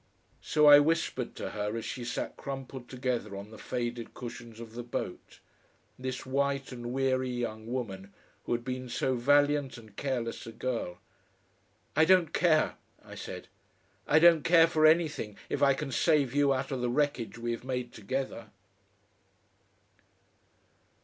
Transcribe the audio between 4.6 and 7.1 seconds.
the boat, this white and